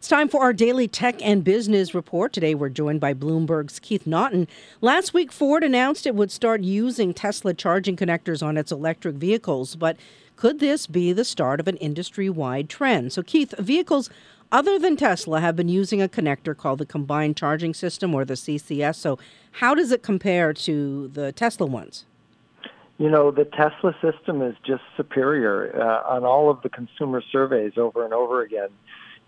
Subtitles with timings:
[0.00, 2.32] It's time for our daily tech and business report.
[2.32, 4.48] Today we're joined by Bloomberg's Keith Naughton.
[4.80, 9.76] Last week, Ford announced it would start using Tesla charging connectors on its electric vehicles,
[9.76, 9.98] but
[10.36, 13.12] could this be the start of an industry wide trend?
[13.12, 14.08] So, Keith, vehicles
[14.50, 18.38] other than Tesla have been using a connector called the Combined Charging System or the
[18.38, 18.94] CCS.
[18.94, 19.18] So,
[19.52, 22.06] how does it compare to the Tesla ones?
[22.96, 27.74] You know, the Tesla system is just superior uh, on all of the consumer surveys
[27.76, 28.70] over and over again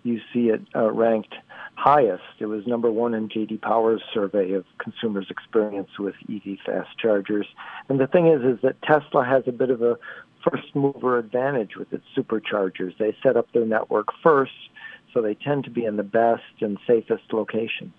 [0.02, 1.34] you see it uh, ranked
[1.74, 2.23] highest.
[2.38, 7.46] It was number one in JD Power's survey of consumers' experience with EV fast chargers.
[7.88, 9.99] And the thing is, is that Tesla has a bit of a
[10.49, 12.96] first mover advantage with its superchargers.
[12.99, 14.52] They set up their network first,
[15.12, 17.95] so they tend to be in the best and safest locations.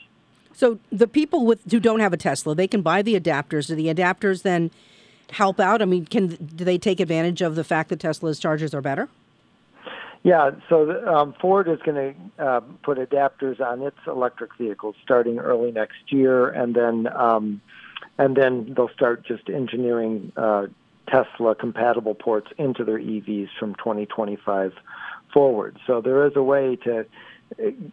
[0.53, 3.67] So the people with who don't have a Tesla, they can buy the adapters.
[3.67, 4.72] Do the adapters then
[5.31, 5.81] help out?
[5.81, 9.09] I mean, can do they take advantage of the fact that Tesla's chargers are better?
[10.23, 15.38] Yeah, so um, Ford is going to uh, put adapters on its electric vehicles starting
[15.38, 17.61] early next year, and then um,
[18.17, 20.67] and then they'll start just engineering uh,
[21.09, 24.71] Tesla compatible ports into their EVs from 2025
[25.33, 25.77] forward.
[25.85, 27.05] So there is a way to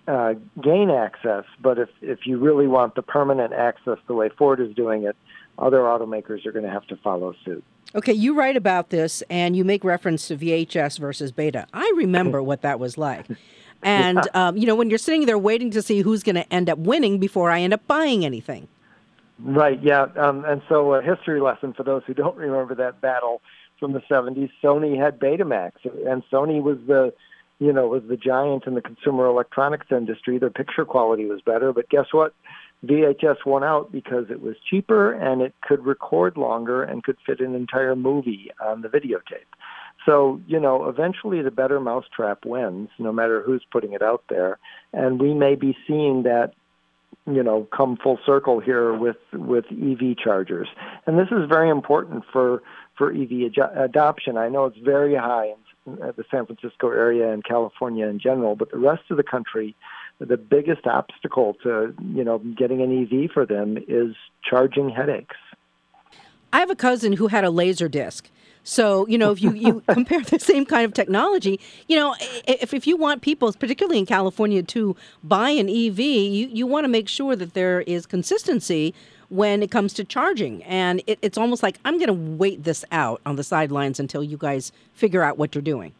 [0.07, 4.61] uh, gain access, but if if you really want the permanent access the way Ford
[4.61, 5.17] is doing it,
[5.59, 7.65] other automakers are going to have to follow suit.
[7.95, 11.67] Okay, you write about this and you make reference to VHS versus beta.
[11.73, 13.27] I remember what that was like.
[13.83, 14.49] And, yeah.
[14.49, 16.79] um, you know, when you're sitting there waiting to see who's going to end up
[16.79, 18.69] winning before I end up buying anything.
[19.39, 20.03] Right, yeah.
[20.17, 23.41] Um, and so, a history lesson for those who don't remember that battle
[23.79, 25.73] from the 70s Sony had Betamax,
[26.07, 27.15] and Sony was the
[27.61, 30.39] you know, was the giant in the consumer electronics industry.
[30.39, 32.35] Their picture quality was better, but guess what?
[32.85, 37.41] VHS won out because it was cheaper and it could record longer and could fit
[37.41, 39.45] an entire movie on the videotape.
[40.07, 44.59] So, you know, eventually the better mousetrap wins, no matter who's putting it out there.
[44.95, 46.55] And we may be seeing that,
[47.27, 50.69] you know, come full circle here with, with EV chargers.
[51.07, 52.63] And this is very important for,
[52.97, 54.39] for EV ad- adoption.
[54.39, 55.57] I know it's very high in
[55.97, 59.75] the San Francisco area and California in general, but the rest of the country,
[60.19, 64.15] the biggest obstacle to you know getting an EV for them is
[64.49, 65.37] charging headaches.
[66.53, 68.29] I have a cousin who had a laser disc.
[68.65, 72.15] So, you know, if you, you compare the same kind of technology, you know,
[72.47, 76.85] if, if you want people, particularly in California, to buy an EV, you, you want
[76.85, 78.95] to make sure that there is consistency
[79.31, 80.63] when it comes to charging.
[80.65, 84.23] And it, it's almost like I'm going to wait this out on the sidelines until
[84.23, 85.93] you guys figure out what you're doing.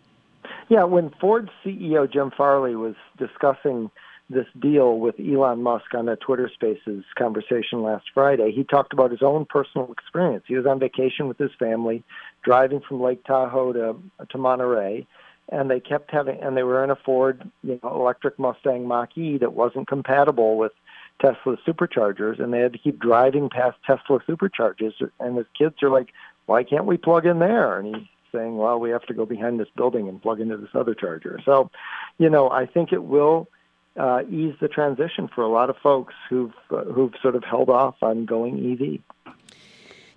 [0.69, 3.91] Yeah, when Ford CEO Jim Farley was discussing
[4.29, 9.11] this deal with Elon Musk on a Twitter Spaces conversation last Friday, he talked about
[9.11, 10.45] his own personal experience.
[10.47, 12.05] He was on vacation with his family,
[12.43, 13.97] driving from Lake Tahoe to
[14.29, 15.07] to Monterey,
[15.51, 19.39] and they kept having and they were in a Ford, you know, electric Mustang Mach-E
[19.39, 20.73] that wasn't compatible with
[21.21, 24.93] Tesla superchargers, and they had to keep driving past Tesla superchargers.
[25.19, 26.13] And his kids are like,
[26.47, 29.61] "Why can't we plug in there?" And he's saying, "Well, we have to go behind
[29.61, 31.71] this building and plug into this other charger." So,
[32.19, 33.49] you know, I think it will
[33.97, 37.69] uh, ease the transition for a lot of folks who've uh, who've sort of held
[37.69, 39.01] off on going EV.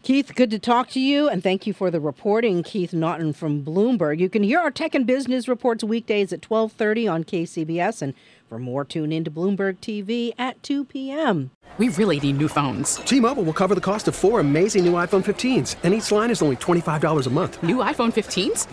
[0.04, 3.64] Keith, good to talk to you, and thank you for the reporting, Keith Naughton from
[3.64, 4.20] Bloomberg.
[4.20, 8.14] You can hear our tech and business reports weekdays at 12:30 on KCBS, and
[8.50, 11.52] for more, tune in to Bloomberg TV at 2 p.m.
[11.78, 12.98] We really need new phones.
[12.98, 16.42] T-Mobile will cover the cost of four amazing new iPhone 15s, and each line is
[16.42, 17.64] only twenty-five dollars a month.
[17.64, 18.68] New iPhone 15s?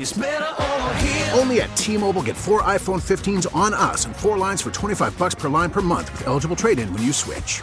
[1.39, 5.37] Only at T-Mobile, get four iPhone 15s on us, and four lines for twenty-five bucks
[5.37, 7.63] per line per month with eligible trade-in when you switch.